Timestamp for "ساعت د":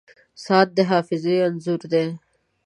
0.45-0.79